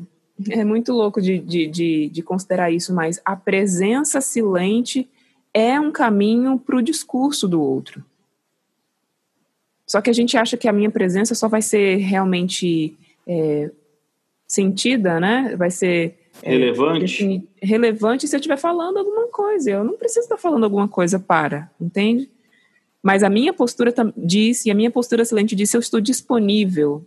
[0.49, 5.09] é muito louco de, de, de, de considerar isso, mas a presença silente
[5.53, 8.03] é um caminho para o discurso do outro.
[9.85, 12.95] Só que a gente acha que a minha presença só vai ser realmente
[13.25, 13.71] é,
[14.45, 15.55] sentida, né?
[15.57, 17.43] Vai ser é, relevante.
[17.61, 19.71] relevante se eu estiver falando alguma coisa.
[19.71, 22.29] Eu não preciso estar falando alguma coisa para, entende?
[23.01, 27.05] Mas a minha postura disse, e a minha postura silente disse, eu estou disponível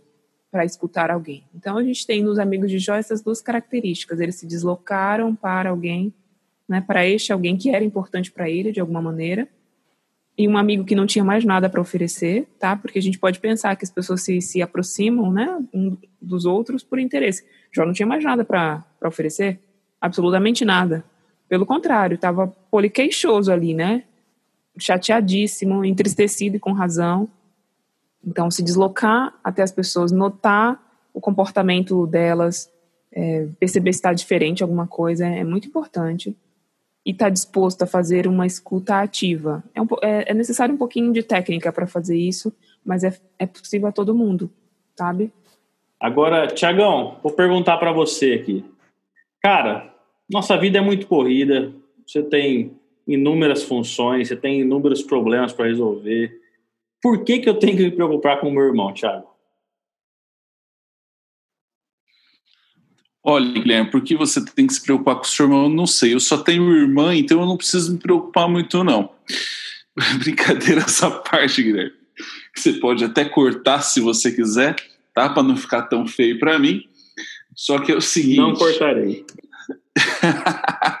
[0.51, 1.43] para escutar alguém.
[1.55, 4.19] Então a gente tem nos amigos de Jó essas duas características.
[4.19, 6.13] Eles se deslocaram para alguém,
[6.67, 9.47] né, para este alguém que era importante para ele de alguma maneira
[10.37, 12.75] e um amigo que não tinha mais nada para oferecer, tá?
[12.75, 16.83] Porque a gente pode pensar que as pessoas se, se aproximam, né, um dos outros
[16.83, 17.45] por interesse.
[17.71, 19.59] Jó não tinha mais nada para oferecer,
[19.99, 21.03] absolutamente nada.
[21.47, 24.03] Pelo contrário, estava poliqueixoso ali, né?
[24.79, 27.29] Chateadíssimo, entristecido e com razão.
[28.25, 30.81] Então, se deslocar até as pessoas, notar
[31.13, 32.71] o comportamento delas,
[33.11, 36.35] é, perceber se está diferente alguma coisa, é muito importante
[37.05, 39.63] e está disposto a fazer uma escuta ativa.
[39.73, 42.53] É, um, é, é necessário um pouquinho de técnica para fazer isso,
[42.85, 44.49] mas é, é possível a todo mundo,
[44.95, 45.31] sabe?
[45.99, 48.65] Agora, Tiagão, vou perguntar para você aqui.
[49.41, 49.93] Cara,
[50.29, 51.71] nossa vida é muito corrida,
[52.05, 52.71] você tem
[53.07, 56.40] inúmeras funções, você tem inúmeros problemas para resolver.
[57.01, 59.27] Por que, que eu tenho que me preocupar com o meu irmão, Thiago?
[63.23, 65.63] Olha, Guilherme, por que você tem que se preocupar com o seu irmão?
[65.63, 66.13] Eu não sei.
[66.13, 69.11] Eu só tenho irmã, então eu não preciso me preocupar muito, não.
[70.19, 71.93] Brincadeira essa parte, Guilherme.
[72.55, 74.75] Você pode até cortar se você quiser,
[75.13, 75.29] tá?
[75.29, 76.87] Para não ficar tão feio para mim.
[77.55, 78.37] Só que é o seguinte.
[78.37, 79.25] Não cortarei.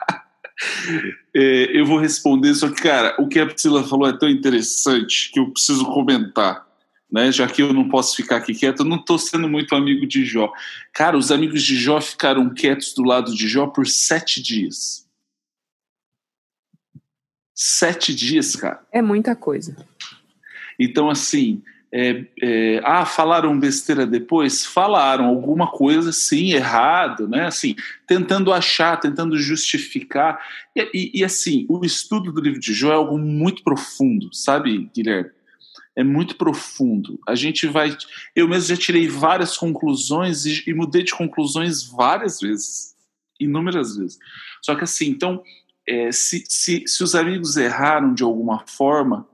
[1.35, 5.31] é, eu vou responder, só que, cara, o que a Priscila falou é tão interessante
[5.31, 6.69] que eu preciso comentar
[7.11, 7.31] né?
[7.31, 10.23] Já que eu não posso ficar aqui quieto, eu não estou sendo muito amigo de
[10.23, 10.51] Jó.
[10.93, 15.05] Cara, os amigos de Jó ficaram quietos do lado de Jó por sete dias.
[17.53, 18.81] Sete dias, cara.
[18.91, 19.75] É muita coisa.
[20.79, 21.61] Então, assim,
[21.93, 24.65] é, é, ah, falaram besteira depois?
[24.65, 27.45] Falaram alguma coisa, sim, errado, né?
[27.45, 27.75] Assim,
[28.07, 30.39] tentando achar, tentando justificar.
[30.75, 34.89] E, e, e, assim, o estudo do livro de Jó é algo muito profundo, sabe,
[34.95, 35.31] Guilherme?
[35.95, 37.19] é muito profundo.
[37.27, 37.95] A gente vai.
[38.35, 42.95] Eu mesmo já tirei várias conclusões e, e, mudei de conclusões várias vezes,
[43.39, 44.17] inúmeras vezes.
[44.61, 45.43] Só que assim, então,
[45.87, 49.27] é, se, se, se os amigos erraram de alguma forma,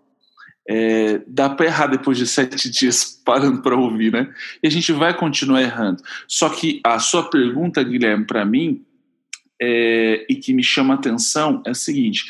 [0.67, 4.33] é, dá para errar depois de sete dias parando para ouvir, né?
[4.61, 6.03] E a gente vai continuar errando.
[6.27, 8.83] Só que a sua pergunta, Guilherme, para mim,
[9.61, 12.25] é, e que me chama a atenção, é a seguinte: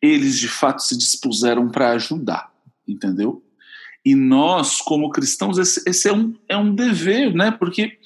[0.00, 2.50] eles de fato se dispuseram para ajudar,
[2.88, 3.44] entendeu?
[4.04, 7.52] E nós, como cristãos, esse, esse, é, um, é um dever, né?
[7.52, 7.98] Porque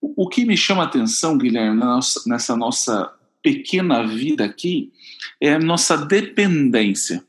[0.00, 4.92] o que me chama a atenção, Guilherme, nossa, nessa nossa pequena vida aqui,
[5.40, 7.24] é a nossa dependência.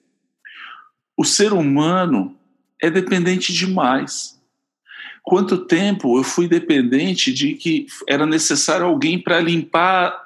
[1.15, 2.35] O ser humano
[2.81, 4.39] é dependente demais.
[5.21, 10.21] Quanto tempo eu fui dependente de que era necessário alguém para limpar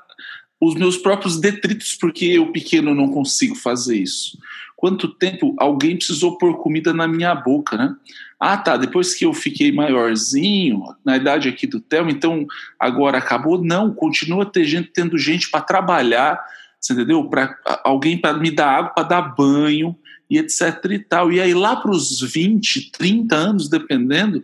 [0.60, 4.38] os meus próprios detritos, porque eu pequeno não consigo fazer isso
[4.78, 7.96] quanto tempo alguém precisou pôr comida na minha boca, né?
[8.40, 12.46] Ah, tá, depois que eu fiquei maiorzinho, na idade aqui do Theo, então
[12.80, 13.62] agora acabou?
[13.62, 16.40] Não, continua ter gente, tendo gente para trabalhar,
[16.80, 17.24] você entendeu?
[17.30, 19.96] Para alguém para me dar água, para dar banho
[20.30, 21.32] e etc e tal.
[21.32, 24.44] E aí lá para os 20, 30 anos, dependendo,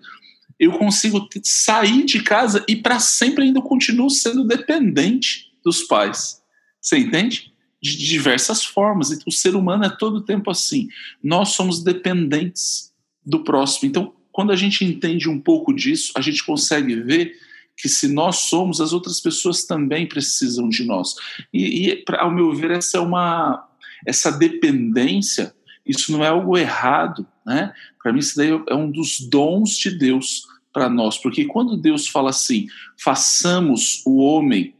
[0.60, 6.41] eu consigo sair de casa e para sempre ainda continuo sendo dependente dos pais.
[6.82, 7.54] Você entende?
[7.84, 9.12] de diversas formas.
[9.12, 10.88] E o ser humano é todo o tempo assim.
[11.22, 12.93] Nós somos dependentes
[13.26, 13.89] do próximo.
[13.89, 17.36] Então, quando a gente entende um pouco disso, a gente consegue ver
[17.77, 21.15] que se nós somos, as outras pessoas também precisam de nós.
[21.53, 23.67] E, e ao meu ver, essa é uma
[24.05, 25.53] essa dependência,
[25.86, 27.73] isso não é algo errado, né?
[28.01, 32.07] Para mim, isso daí é um dos dons de Deus para nós, porque quando Deus
[32.07, 34.73] fala assim, façamos o homem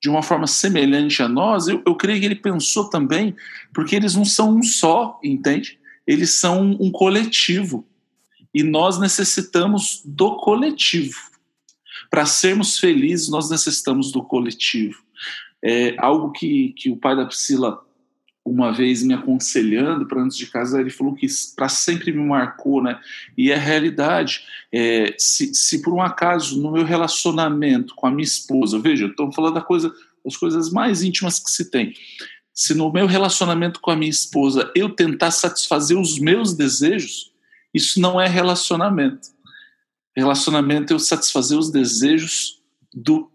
[0.00, 3.34] de uma forma semelhante a nós, eu, eu creio que ele pensou também,
[3.72, 5.78] porque eles não são um só, entende?
[6.06, 7.86] Eles são um coletivo.
[8.54, 11.27] E nós necessitamos do coletivo.
[12.10, 15.02] Para sermos felizes, nós necessitamos do coletivo.
[15.62, 17.80] É algo que, que o pai da Priscila,
[18.44, 22.82] uma vez me aconselhando para antes de casar, ele falou que para sempre me marcou,
[22.82, 22.98] né?
[23.36, 24.42] E é realidade.
[24.72, 29.30] É, se, se por um acaso no meu relacionamento com a minha esposa, veja, estou
[29.32, 29.92] falando da coisa,
[30.24, 31.92] das coisas mais íntimas que se tem.
[32.54, 37.32] Se no meu relacionamento com a minha esposa eu tentar satisfazer os meus desejos,
[37.72, 39.28] isso não é relacionamento.
[40.18, 42.60] Relacionamento é eu satisfazer os desejos
[42.92, 43.30] do,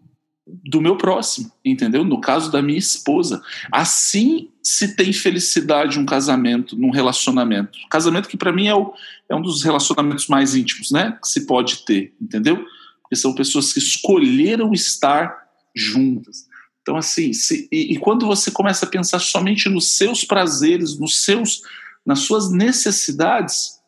[0.46, 2.04] do meu próximo, entendeu?
[2.04, 3.42] No caso da minha esposa.
[3.72, 7.78] Assim se tem felicidade um casamento, num relacionamento.
[7.90, 8.94] Casamento que para mim é, o,
[9.28, 11.18] é um dos relacionamentos mais íntimos, né?
[11.22, 12.64] Que se pode ter, entendeu?
[13.02, 15.44] Porque são pessoas que escolheram estar
[15.74, 16.46] juntas.
[16.80, 21.24] Então, assim, se, e, e, quando você começa a pensar somente nos seus prazeres, nos
[21.24, 21.62] seus,
[22.04, 23.80] nas suas necessidades,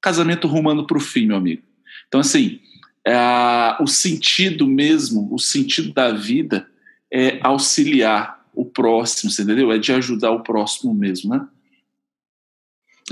[0.00, 1.62] casamento rumando para o fim, meu amigo.
[2.08, 2.60] Então, assim,
[3.06, 6.68] é, o sentido mesmo, o sentido da vida
[7.12, 9.70] é auxiliar o próximo, você entendeu?
[9.70, 11.46] É de ajudar o próximo mesmo, né?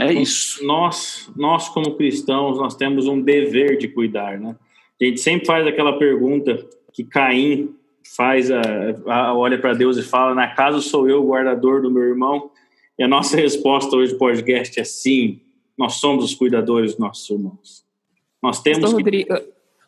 [0.00, 0.64] É isso.
[0.64, 4.56] Nós, nós como cristãos, nós temos um dever de cuidar, né?
[5.00, 7.74] A gente sempre faz aquela pergunta que Caim
[8.16, 8.60] faz, a,
[9.06, 12.50] a olha para Deus e fala: Na casa sou eu o guardador do meu irmão.
[12.98, 15.40] E a nossa resposta hoje do podcast é sim,
[15.76, 17.83] nós somos os cuidadores dos nossos irmãos.
[18.44, 19.02] Nós temos pastor que...
[19.02, 19.34] Rodrigo,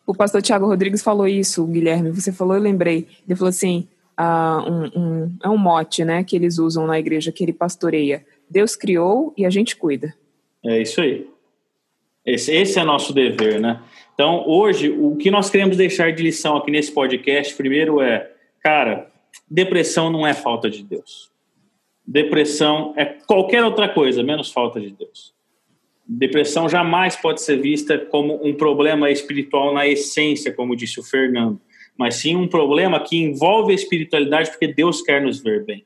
[0.07, 3.07] o pastor Tiago Rodrigues falou isso, Guilherme, você falou, eu lembrei.
[3.27, 3.87] Ele falou assim,
[4.19, 8.25] uh, um, um, é um mote né, que eles usam na igreja, que ele pastoreia.
[8.49, 10.11] Deus criou e a gente cuida.
[10.65, 11.27] É isso aí.
[12.25, 13.79] Esse, esse é nosso dever, né?
[14.15, 19.11] Então, hoje, o que nós queremos deixar de lição aqui nesse podcast, primeiro é, cara,
[19.47, 21.29] depressão não é falta de Deus.
[22.05, 25.36] Depressão é qualquer outra coisa, menos falta de Deus.
[26.07, 31.59] Depressão jamais pode ser vista como um problema espiritual na essência, como disse o Fernando,
[31.97, 35.85] mas sim um problema que envolve a espiritualidade, porque Deus quer nos ver bem.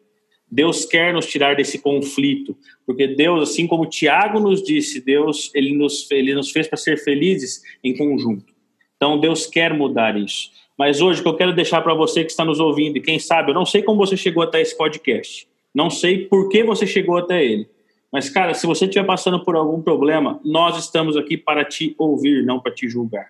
[0.52, 5.74] Deus quer nos tirar desse conflito, porque Deus, assim como Tiago nos disse, Deus ele
[5.74, 8.54] nos, ele nos fez para ser felizes em conjunto.
[8.98, 10.52] Então Deus quer mudar isso.
[10.78, 13.18] Mas hoje o que eu quero deixar para você que está nos ouvindo, e quem
[13.18, 16.86] sabe, eu não sei como você chegou até esse podcast, não sei por que você
[16.86, 17.68] chegou até ele,
[18.12, 22.44] mas, cara, se você estiver passando por algum problema, nós estamos aqui para te ouvir,
[22.44, 23.30] não para te julgar.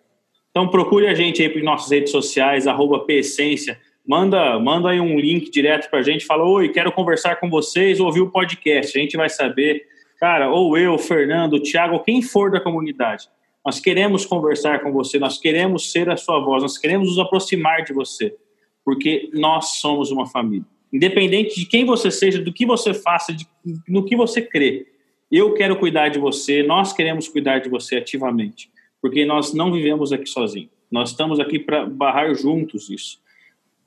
[0.49, 2.65] Então, procure a gente aí para nossas redes sociais,
[3.05, 3.79] PEssência.
[4.05, 6.25] Manda, manda aí um link direto para a gente.
[6.25, 8.97] Fala, oi, quero conversar com vocês, ouvir o podcast.
[8.97, 9.85] A gente vai saber,
[10.19, 13.29] cara, ou eu, Fernando, Thiago, quem for da comunidade.
[13.63, 17.83] Nós queremos conversar com você, nós queremos ser a sua voz, nós queremos nos aproximar
[17.83, 18.35] de você,
[18.83, 20.65] porque nós somos uma família.
[20.91, 23.47] Independente de quem você seja, do que você faça, de,
[23.87, 24.87] no que você crê.
[25.31, 28.69] Eu quero cuidar de você, nós queremos cuidar de você ativamente,
[29.01, 30.69] porque nós não vivemos aqui sozinhos.
[30.91, 33.21] Nós estamos aqui para barrar juntos isso.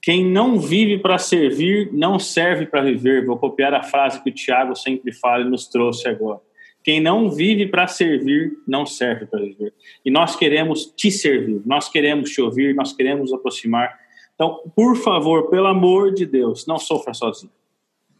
[0.01, 3.25] Quem não vive para servir, não serve para viver.
[3.25, 6.41] Vou copiar a frase que o Tiago sempre fala e nos trouxe agora.
[6.83, 9.73] Quem não vive para servir, não serve para viver.
[10.05, 13.99] E nós queremos te servir, nós queremos te ouvir, nós queremos aproximar
[14.35, 17.53] então, por favor, pelo amor de Deus, não sofra sozinho.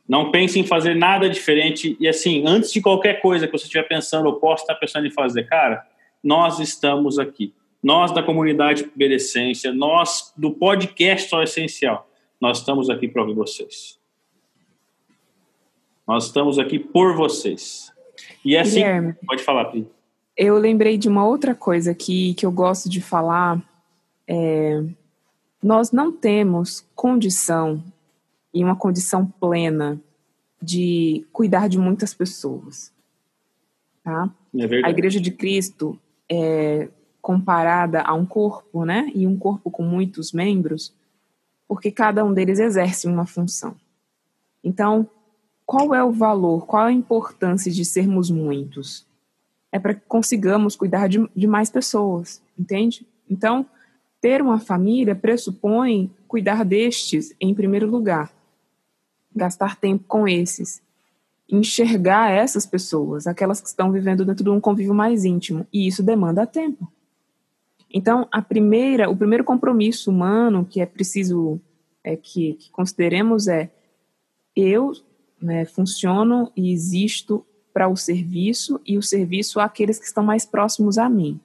[0.09, 1.97] Não pense em fazer nada diferente.
[1.99, 5.11] E assim, antes de qualquer coisa que você estiver pensando ou possa estar pensando em
[5.11, 5.85] fazer, cara,
[6.23, 7.53] nós estamos aqui.
[7.83, 12.09] Nós da comunidade Berecência, nós do podcast Só Essencial,
[12.41, 13.99] nós estamos aqui para ouvir vocês.
[16.07, 17.93] Nós estamos aqui por vocês.
[18.45, 19.87] E é assim, Guilherme, pode falar, Pri.
[20.37, 23.63] Eu lembrei de uma outra coisa aqui que eu gosto de falar.
[24.27, 24.83] É,
[25.65, 27.83] nós não temos condição,
[28.53, 29.99] e uma condição plena,
[30.61, 32.93] de cuidar de muitas pessoas.
[34.03, 34.29] Tá?
[34.55, 35.99] É a Igreja de Cristo
[36.31, 36.91] é
[37.23, 39.11] comparada a um corpo, né?
[39.15, 40.95] E um corpo com muitos membros,
[41.67, 43.75] porque cada um deles exerce uma função.
[44.63, 45.09] Então,
[45.65, 49.07] qual é o valor, qual a importância de sermos muitos?
[49.73, 53.07] É para que consigamos cuidar de, de mais pessoas, entende?
[53.29, 53.67] Então,
[54.25, 58.33] ter uma família pressupõe cuidar destes em primeiro lugar,
[59.37, 60.81] gastar tempo com esses,
[61.47, 66.03] enxergar essas pessoas, aquelas que estão vivendo dentro de um convívio mais íntimo, e isso
[66.03, 66.91] demanda tempo.
[67.93, 71.61] Então, a primeira, o primeiro compromisso humano que é preciso
[72.03, 73.71] é que, que consideremos é
[74.57, 74.93] eu
[75.39, 77.45] né, funciono e existo
[77.75, 81.39] para o serviço e o serviço àqueles que estão mais próximos a mim.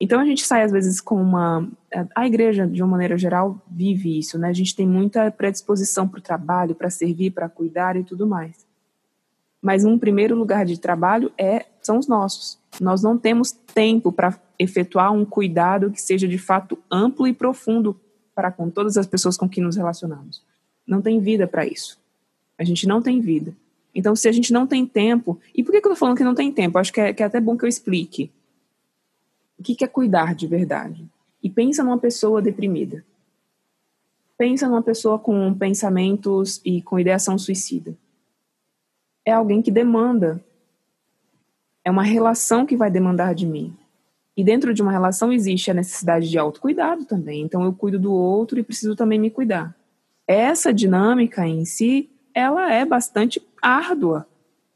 [0.00, 1.68] Então a gente sai às vezes com uma.
[2.14, 4.48] A igreja, de uma maneira geral, vive isso, né?
[4.48, 8.66] A gente tem muita predisposição para o trabalho, para servir, para cuidar e tudo mais.
[9.62, 12.58] Mas um primeiro lugar de trabalho é são os nossos.
[12.80, 17.98] Nós não temos tempo para efetuar um cuidado que seja de fato amplo e profundo
[18.34, 20.42] para com todas as pessoas com quem nos relacionamos.
[20.86, 21.98] não tem vida para isso.
[22.58, 23.52] A gente não tem vida.
[23.94, 25.40] Então, se a gente não tem tempo.
[25.54, 26.78] E por que, que eu tô falando que não tem tempo?
[26.78, 28.30] Acho que é, que é até bom que eu explique.
[29.58, 31.08] O que, é cuidar de verdade?
[31.42, 33.04] E pensa numa pessoa deprimida.
[34.36, 37.96] Pensa numa pessoa com pensamentos e com ideação suicida.
[39.24, 40.44] É alguém que demanda.
[41.84, 43.74] É uma relação que vai demandar de mim.
[44.36, 47.42] E dentro de uma relação existe a necessidade de autocuidado também.
[47.42, 49.74] Então eu cuido do outro e preciso também me cuidar.
[50.26, 54.26] Essa dinâmica em si, ela é bastante árdua.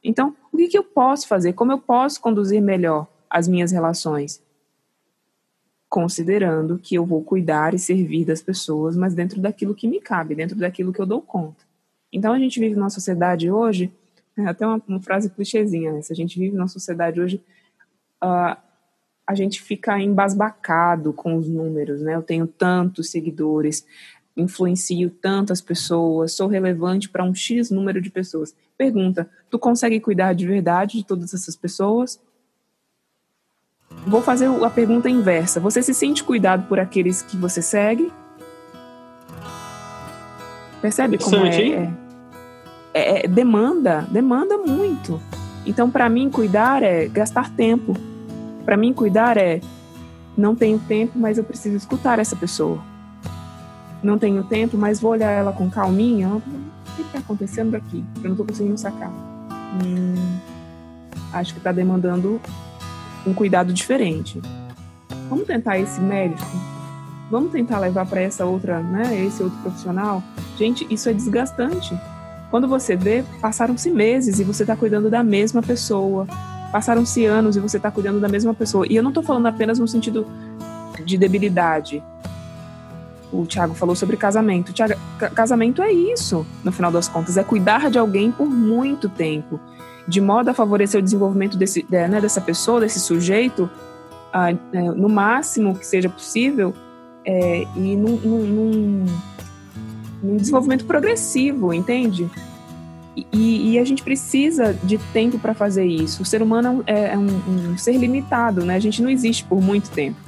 [0.03, 1.53] Então, o que, que eu posso fazer?
[1.53, 4.43] Como eu posso conduzir melhor as minhas relações?
[5.91, 10.35] Considerando que eu vou cuidar e servir das pessoas, mas dentro daquilo que me cabe,
[10.35, 11.65] dentro daquilo que eu dou conta.
[12.13, 13.93] Então, a gente vive numa sociedade hoje,
[14.37, 16.01] é até uma, uma frase clichêzinha, né?
[16.01, 17.43] Se a gente vive numa sociedade hoje,
[18.23, 18.57] uh,
[19.27, 22.15] a gente fica embasbacado com os números, né?
[22.15, 23.85] Eu tenho tantos seguidores,
[24.37, 28.55] influencio tantas pessoas, sou relevante para um X número de pessoas.
[28.77, 32.21] Pergunta: tu consegue cuidar de verdade de todas essas pessoas?
[34.07, 35.61] Vou fazer a pergunta inversa.
[35.61, 38.13] Você se sente cuidado por aqueles que você segue?
[40.81, 41.93] Percebe como é, é,
[42.95, 45.21] é, é demanda, demanda muito.
[45.67, 47.95] Então, para mim, cuidar é gastar tempo
[48.65, 49.61] para mim, cuidar é
[50.37, 52.79] não tenho tempo, mas eu preciso escutar essa pessoa.
[54.03, 56.29] Não tenho tempo, mas vou olhar ela com calminha.
[56.29, 56.43] O
[56.95, 58.05] que está acontecendo aqui?
[58.17, 59.11] Eu não estou conseguindo sacar.
[59.11, 60.39] Hum,
[61.33, 62.41] acho que está demandando
[63.27, 64.41] um cuidado diferente.
[65.29, 66.51] Vamos tentar esse médico?
[67.31, 69.25] Vamos tentar levar para essa outra, né?
[69.25, 70.23] Esse outro profissional?
[70.59, 71.97] Gente, isso é desgastante.
[72.51, 76.27] Quando você vê, passaram-se meses e você está cuidando da mesma pessoa,
[76.73, 78.85] passaram-se anos e você está cuidando da mesma pessoa.
[78.91, 80.27] E eu não estou falando apenas no sentido
[81.05, 82.03] de debilidade.
[83.33, 84.73] O Tiago falou sobre casamento.
[84.73, 84.95] Thiago,
[85.35, 89.61] casamento é isso, no final das contas, é cuidar de alguém por muito tempo,
[90.11, 93.71] de modo a favorecer o desenvolvimento desse, né, dessa pessoa, desse sujeito,
[94.73, 96.75] é, no máximo que seja possível,
[97.25, 99.07] é, e num, num,
[100.21, 102.29] num desenvolvimento progressivo, entende?
[103.33, 106.23] E, e, a gente precisa de tempo para fazer isso.
[106.23, 107.27] O ser humano é, é um,
[107.73, 108.75] um, ser limitado, né?
[108.77, 110.19] A gente não existe por muito tempo.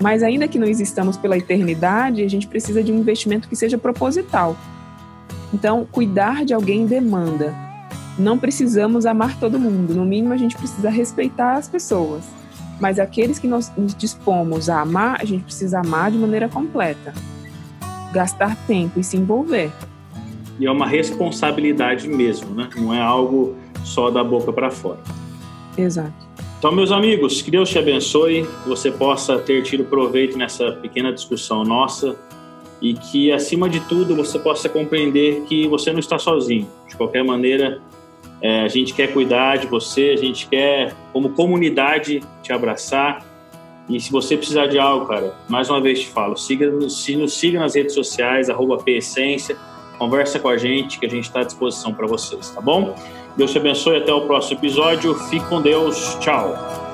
[0.00, 3.76] Mas ainda que não existamos pela eternidade, a gente precisa de um investimento que seja
[3.76, 4.56] proposital.
[5.52, 7.67] Então, cuidar de alguém demanda.
[8.18, 9.94] Não precisamos amar todo mundo.
[9.94, 12.24] No mínimo, a gente precisa respeitar as pessoas.
[12.80, 17.12] Mas aqueles que nós nos dispomos a amar, a gente precisa amar de maneira completa.
[18.12, 19.70] Gastar tempo e se envolver
[20.58, 22.68] e é uma responsabilidade mesmo, né?
[22.76, 24.98] Não é algo só da boca para fora.
[25.76, 26.12] Exato.
[26.58, 31.12] Então, meus amigos, que Deus te abençoe, que você possa ter tido proveito nessa pequena
[31.12, 32.16] discussão nossa
[32.82, 36.68] e que, acima de tudo, você possa compreender que você não está sozinho.
[36.88, 37.80] De qualquer maneira,
[38.40, 43.24] é, a gente quer cuidar de você, a gente quer, como comunidade, te abraçar.
[43.88, 47.58] E se você precisar de algo, cara, mais uma vez te falo, siga, nos siga
[47.58, 49.56] nas redes sociais, arroba PEssência
[49.98, 52.94] conversa com a gente, que a gente está à disposição para vocês, tá bom?
[53.36, 55.14] Deus te abençoe, até o próximo episódio.
[55.28, 56.16] Fique com Deus.
[56.20, 56.87] Tchau.